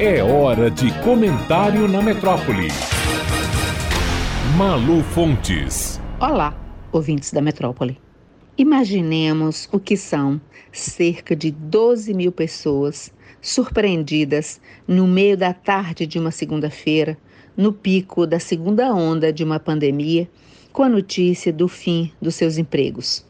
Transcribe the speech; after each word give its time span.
É 0.00 0.20
hora 0.24 0.72
de 0.72 0.92
comentário 1.04 1.86
na 1.86 2.02
metrópole. 2.02 2.66
Malu 4.56 5.04
Fontes. 5.04 6.00
Olá, 6.18 6.52
ouvintes 6.90 7.32
da 7.32 7.40
metrópole. 7.40 7.96
Imaginemos 8.58 9.68
o 9.70 9.78
que 9.78 9.96
são 9.96 10.40
cerca 10.72 11.36
de 11.36 11.52
12 11.52 12.12
mil 12.12 12.32
pessoas 12.32 13.12
surpreendidas 13.40 14.60
no 14.86 15.06
meio 15.06 15.36
da 15.36 15.54
tarde 15.54 16.08
de 16.08 16.18
uma 16.18 16.32
segunda-feira, 16.32 17.16
no 17.56 17.72
pico 17.72 18.26
da 18.26 18.40
segunda 18.40 18.92
onda 18.92 19.32
de 19.32 19.44
uma 19.44 19.60
pandemia, 19.60 20.28
com 20.72 20.82
a 20.82 20.88
notícia 20.88 21.52
do 21.52 21.68
fim 21.68 22.10
dos 22.20 22.34
seus 22.34 22.58
empregos. 22.58 23.24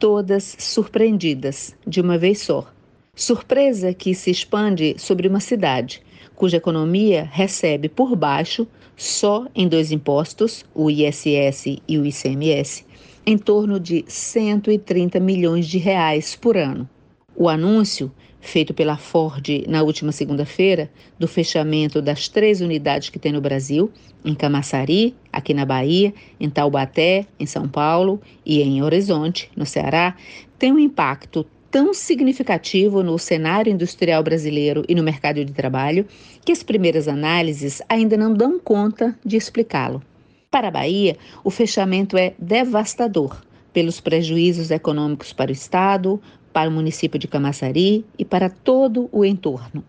Todas 0.00 0.56
surpreendidas 0.58 1.76
de 1.86 2.00
uma 2.00 2.18
vez 2.18 2.40
só. 2.40 2.66
Surpresa 3.14 3.94
que 3.94 4.14
se 4.14 4.30
expande 4.30 4.96
sobre 4.98 5.28
uma 5.28 5.40
cidade 5.40 6.02
cuja 6.38 6.56
economia 6.56 7.28
recebe 7.32 7.88
por 7.88 8.14
baixo, 8.14 8.64
só 8.96 9.48
em 9.56 9.66
dois 9.66 9.90
impostos, 9.90 10.64
o 10.72 10.88
ISS 10.88 11.80
e 11.88 11.98
o 11.98 12.06
ICMS, 12.06 12.86
em 13.26 13.36
torno 13.36 13.80
de 13.80 14.04
130 14.06 15.18
milhões 15.18 15.66
de 15.66 15.78
reais 15.78 16.36
por 16.36 16.56
ano. 16.56 16.88
O 17.34 17.48
anúncio, 17.48 18.12
feito 18.40 18.72
pela 18.72 18.96
Ford 18.96 19.48
na 19.66 19.82
última 19.82 20.12
segunda-feira, 20.12 20.88
do 21.18 21.26
fechamento 21.26 22.00
das 22.00 22.28
três 22.28 22.60
unidades 22.60 23.10
que 23.10 23.18
tem 23.18 23.32
no 23.32 23.40
Brasil, 23.40 23.90
em 24.24 24.32
Camaçari, 24.32 25.16
aqui 25.32 25.52
na 25.52 25.64
Bahia, 25.64 26.14
em 26.38 26.48
Taubaté, 26.48 27.26
em 27.40 27.46
São 27.46 27.68
Paulo 27.68 28.22
e 28.46 28.62
em 28.62 28.80
Horizonte, 28.80 29.50
no 29.56 29.66
Ceará, 29.66 30.14
tem 30.56 30.72
um 30.72 30.78
impacto 30.78 31.44
tão 31.70 31.92
significativo 31.92 33.02
no 33.02 33.18
cenário 33.18 33.72
industrial 33.72 34.22
brasileiro 34.22 34.84
e 34.88 34.94
no 34.94 35.02
mercado 35.02 35.44
de 35.44 35.52
trabalho 35.52 36.06
que 36.44 36.52
as 36.52 36.62
primeiras 36.62 37.08
análises 37.08 37.82
ainda 37.88 38.16
não 38.16 38.32
dão 38.32 38.58
conta 38.58 39.18
de 39.24 39.36
explicá-lo. 39.36 40.02
Para 40.50 40.68
a 40.68 40.70
Bahia, 40.70 41.16
o 41.44 41.50
fechamento 41.50 42.16
é 42.16 42.34
devastador 42.38 43.42
pelos 43.72 44.00
prejuízos 44.00 44.70
econômicos 44.70 45.32
para 45.32 45.50
o 45.50 45.52
Estado, 45.52 46.20
para 46.52 46.70
o 46.70 46.72
município 46.72 47.18
de 47.18 47.28
Camaçari 47.28 48.04
e 48.18 48.24
para 48.24 48.48
todo 48.48 49.08
o 49.12 49.24
entorno. 49.24 49.84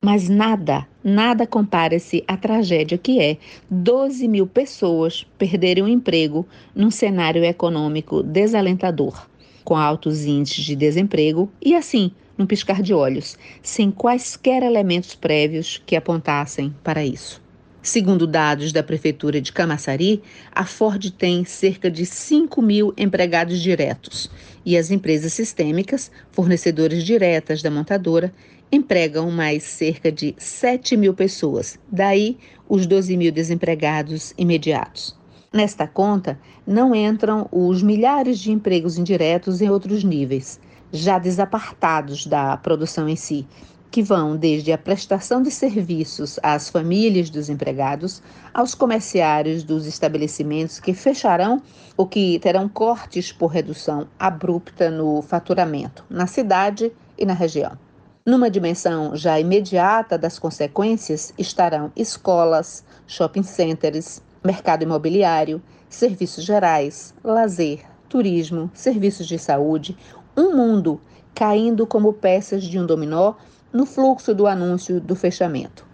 Mas 0.00 0.28
nada, 0.28 0.86
nada 1.02 1.46
compara-se 1.46 2.22
à 2.28 2.36
tragédia 2.36 2.98
que 2.98 3.20
é 3.20 3.38
12 3.70 4.28
mil 4.28 4.46
pessoas 4.46 5.26
perderem 5.38 5.82
o 5.82 5.88
emprego 5.88 6.46
num 6.74 6.90
cenário 6.90 7.42
econômico 7.42 8.22
desalentador, 8.22 9.26
com 9.64 9.76
altos 9.76 10.24
índices 10.24 10.64
de 10.64 10.76
desemprego 10.76 11.50
e 11.60 11.74
assim, 11.74 12.12
num 12.36 12.46
piscar 12.46 12.82
de 12.82 12.92
olhos, 12.92 13.36
sem 13.62 13.90
quaisquer 13.90 14.62
elementos 14.62 15.14
prévios 15.14 15.80
que 15.86 15.96
apontassem 15.96 16.74
para 16.82 17.04
isso. 17.04 17.42
Segundo 17.82 18.26
dados 18.26 18.72
da 18.72 18.82
Prefeitura 18.82 19.42
de 19.42 19.52
Camaçari, 19.52 20.22
a 20.50 20.64
Ford 20.64 21.10
tem 21.10 21.44
cerca 21.44 21.90
de 21.90 22.06
5 22.06 22.62
mil 22.62 22.94
empregados 22.96 23.60
diretos 23.60 24.30
e 24.64 24.76
as 24.78 24.90
empresas 24.90 25.34
sistêmicas, 25.34 26.10
fornecedoras 26.32 27.04
diretas 27.04 27.60
da 27.60 27.70
montadora, 27.70 28.32
empregam 28.72 29.30
mais 29.30 29.64
cerca 29.64 30.10
de 30.10 30.34
7 30.38 30.96
mil 30.96 31.12
pessoas, 31.12 31.78
daí 31.92 32.38
os 32.66 32.86
12 32.86 33.18
mil 33.18 33.30
desempregados 33.30 34.32
imediatos. 34.38 35.14
Nesta 35.54 35.86
conta 35.86 36.36
não 36.66 36.92
entram 36.92 37.46
os 37.52 37.80
milhares 37.80 38.40
de 38.40 38.50
empregos 38.50 38.98
indiretos 38.98 39.60
em 39.60 39.70
outros 39.70 40.02
níveis, 40.02 40.58
já 40.90 41.16
desapartados 41.16 42.26
da 42.26 42.56
produção 42.56 43.08
em 43.08 43.14
si, 43.14 43.46
que 43.88 44.02
vão 44.02 44.36
desde 44.36 44.72
a 44.72 44.78
prestação 44.78 45.40
de 45.40 45.52
serviços 45.52 46.40
às 46.42 46.68
famílias 46.68 47.30
dos 47.30 47.48
empregados, 47.48 48.20
aos 48.52 48.74
comerciários 48.74 49.62
dos 49.62 49.86
estabelecimentos 49.86 50.80
que 50.80 50.92
fecharão 50.92 51.62
ou 51.96 52.04
que 52.04 52.40
terão 52.40 52.68
cortes 52.68 53.30
por 53.30 53.46
redução 53.46 54.08
abrupta 54.18 54.90
no 54.90 55.22
faturamento, 55.22 56.04
na 56.10 56.26
cidade 56.26 56.90
e 57.16 57.24
na 57.24 57.32
região. 57.32 57.78
Numa 58.26 58.50
dimensão 58.50 59.14
já 59.14 59.38
imediata 59.38 60.16
das 60.16 60.38
consequências 60.38 61.32
estarão 61.38 61.92
escolas, 61.94 62.82
shopping 63.06 63.42
centers, 63.42 64.20
mercado 64.44 64.82
imobiliário, 64.82 65.62
serviços 65.88 66.44
gerais, 66.44 67.14
lazer, 67.24 67.80
turismo, 68.08 68.70
serviços 68.74 69.26
de 69.26 69.38
saúde, 69.38 69.96
um 70.36 70.54
mundo 70.54 71.00
caindo 71.34 71.86
como 71.86 72.12
peças 72.12 72.62
de 72.62 72.78
um 72.78 72.84
dominó 72.84 73.34
no 73.72 73.86
fluxo 73.86 74.34
do 74.34 74.46
anúncio 74.46 75.00
do 75.00 75.16
fechamento. 75.16 75.84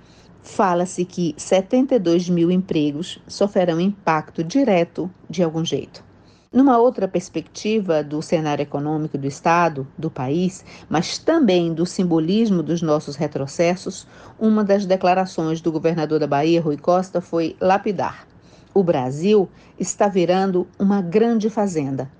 Fala-se 0.42 1.04
que 1.04 1.34
72 1.36 2.28
mil 2.28 2.50
empregos 2.50 3.20
sofrerão 3.28 3.80
impacto 3.80 4.42
direto 4.42 5.10
de 5.28 5.42
algum 5.42 5.64
jeito. 5.64 6.02
Numa 6.52 6.78
outra 6.78 7.06
perspectiva 7.06 8.02
do 8.02 8.20
cenário 8.20 8.62
econômico 8.64 9.16
do 9.16 9.28
Estado, 9.28 9.86
do 9.96 10.10
país, 10.10 10.64
mas 10.88 11.16
também 11.16 11.72
do 11.72 11.86
simbolismo 11.86 12.60
dos 12.60 12.82
nossos 12.82 13.14
retrocessos, 13.14 14.04
uma 14.36 14.64
das 14.64 14.84
declarações 14.84 15.60
do 15.60 15.70
governador 15.70 16.18
da 16.18 16.26
Bahia, 16.26 16.60
Rui 16.60 16.76
Costa, 16.76 17.20
foi 17.20 17.54
lapidar. 17.60 18.29
O 18.72 18.82
Brasil 18.82 19.48
está 19.78 20.08
virando 20.08 20.66
uma 20.78 21.02
grande 21.02 21.50
fazenda 21.50 22.10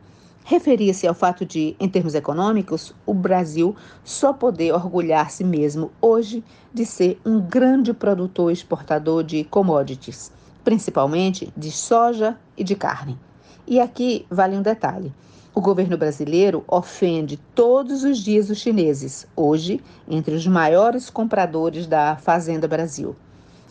referia-se 0.50 1.06
ao 1.06 1.15
fato 1.15 1.47
de, 1.47 1.77
em 1.78 1.88
termos 1.88 2.12
econômicos, 2.12 2.93
o 3.06 3.15
Brasil 3.15 3.77
só 4.03 4.33
poder 4.33 4.72
orgulhar-se 4.72 5.44
mesmo 5.44 5.93
hoje 6.00 6.43
de 6.75 6.84
ser 6.84 7.21
um 7.25 7.41
grande 7.41 7.93
produtor 7.93 8.50
exportador 8.50 9.22
de 9.22 9.44
commodities, 9.44 10.33
principalmente 10.65 11.53
de 11.56 11.71
soja 11.71 12.37
e 12.56 12.65
de 12.65 12.75
carne. 12.75 13.16
E 13.65 13.78
aqui 13.78 14.27
vale 14.28 14.56
um 14.56 14.62
detalhe. 14.62 15.12
O 15.55 15.60
governo 15.60 15.97
brasileiro 15.97 16.65
ofende 16.66 17.37
todos 17.55 18.03
os 18.03 18.19
dias 18.19 18.50
os 18.50 18.59
chineses, 18.59 19.28
hoje 19.37 19.81
entre 20.09 20.34
os 20.34 20.44
maiores 20.49 21.10
compradores 21.10 21.87
da 21.87 22.16
Fazenda 22.16 22.66
Brasil. 22.66 23.15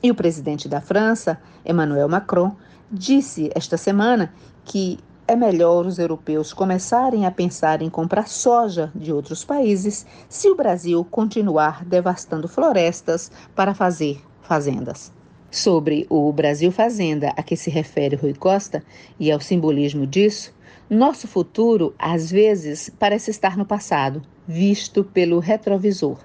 E 0.01 0.09
o 0.09 0.15
presidente 0.15 0.69
da 0.69 0.79
França, 0.79 1.37
Emmanuel 1.65 2.07
Macron, 2.07 2.55
disse 2.91 3.49
esta 3.53 3.77
semana 3.77 4.33
que 4.65 4.99
é 5.27 5.35
melhor 5.35 5.85
os 5.85 5.99
europeus 5.99 6.53
começarem 6.53 7.25
a 7.25 7.31
pensar 7.31 7.83
em 7.83 7.89
comprar 7.89 8.27
soja 8.27 8.91
de 8.95 9.13
outros 9.13 9.45
países 9.45 10.05
se 10.27 10.49
o 10.49 10.55
Brasil 10.55 11.05
continuar 11.05 11.85
devastando 11.85 12.47
florestas 12.47 13.31
para 13.55 13.75
fazer 13.75 14.19
fazendas. 14.41 15.11
Sobre 15.51 16.07
o 16.09 16.31
Brasil 16.33 16.71
Fazenda 16.71 17.31
a 17.37 17.43
que 17.43 17.55
se 17.55 17.69
refere 17.69 18.15
Rui 18.15 18.33
Costa 18.33 18.83
e 19.19 19.31
ao 19.31 19.39
simbolismo 19.39 20.07
disso, 20.07 20.51
nosso 20.89 21.27
futuro 21.27 21.93
às 21.99 22.31
vezes 22.31 22.89
parece 22.97 23.29
estar 23.29 23.55
no 23.55 23.65
passado, 23.65 24.23
visto 24.47 25.03
pelo 25.03 25.37
retrovisor. 25.37 26.17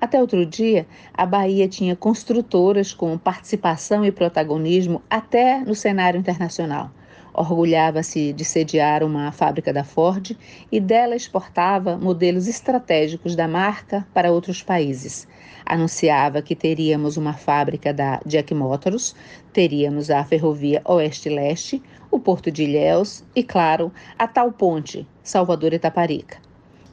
Até 0.00 0.20
outro 0.20 0.46
dia, 0.46 0.86
a 1.12 1.26
Bahia 1.26 1.68
tinha 1.68 1.96
construtoras 1.96 2.94
com 2.94 3.18
participação 3.18 4.04
e 4.04 4.12
protagonismo 4.12 5.02
até 5.10 5.60
no 5.60 5.74
cenário 5.74 6.18
internacional 6.18 6.90
orgulhava-se 7.38 8.32
de 8.32 8.44
sediar 8.44 9.04
uma 9.04 9.30
fábrica 9.30 9.72
da 9.72 9.84
Ford 9.84 10.36
e 10.72 10.80
dela 10.80 11.14
exportava 11.14 11.96
modelos 11.96 12.48
estratégicos 12.48 13.36
da 13.36 13.46
marca 13.46 14.06
para 14.12 14.32
outros 14.32 14.62
países. 14.62 15.28
Anunciava 15.64 16.42
que 16.42 16.56
teríamos 16.56 17.16
uma 17.16 17.32
fábrica 17.32 17.92
da 17.92 18.20
Jack 18.26 18.52
Motors, 18.54 19.14
teríamos 19.52 20.10
a 20.10 20.24
ferrovia 20.24 20.82
Oeste-Leste, 20.84 21.82
o 22.10 22.18
Porto 22.18 22.50
de 22.50 22.64
Ilhéus 22.64 23.22
e, 23.36 23.42
claro, 23.42 23.92
a 24.18 24.26
tal 24.26 24.50
ponte, 24.50 25.06
Salvador 25.22 25.72
Itaparica. 25.72 26.38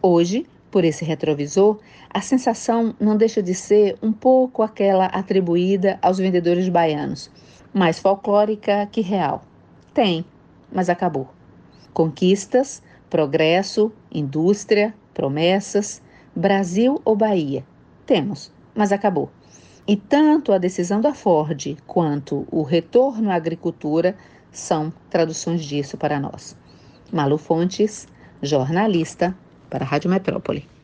Hoje, 0.02 0.46
por 0.70 0.84
esse 0.84 1.06
retrovisor, 1.06 1.80
a 2.16 2.22
sensação 2.22 2.96
não 2.98 3.18
deixa 3.18 3.44
de 3.44 3.54
ser 3.54 3.98
um 4.02 4.14
pouco 4.14 4.64
aquela 4.64 5.08
atribuída 5.08 6.00
aos 6.02 6.18
vendedores 6.18 6.70
baianos, 6.70 7.30
mais 7.74 8.00
folclórica 8.00 8.88
que 8.90 9.02
real. 9.02 9.44
Tem, 9.94 10.24
mas 10.72 10.90
acabou. 10.90 11.28
Conquistas, 11.94 12.82
progresso, 13.10 13.92
indústria, 14.10 14.96
promessas, 15.14 16.02
Brasil 16.34 17.02
ou 17.04 17.18
Bahia? 17.18 17.66
Temos, 18.06 18.50
mas 18.74 18.94
acabou. 18.94 19.30
E 19.86 19.98
tanto 19.98 20.54
a 20.54 20.58
decisão 20.58 21.02
da 21.02 21.14
Ford 21.14 21.76
quanto 21.86 22.48
o 22.50 22.64
retorno 22.64 23.30
à 23.30 23.36
agricultura 23.36 24.16
são 24.54 24.94
traduções 25.10 25.66
disso 25.66 25.98
para 25.98 26.18
nós. 26.18 26.56
Malu 27.12 27.38
Fontes, 27.38 28.08
jornalista 28.42 29.36
para 29.70 29.84
a 29.84 29.88
Rádio 29.88 30.10
Metrópole. 30.10 30.75